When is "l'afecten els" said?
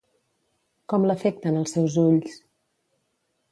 1.09-1.75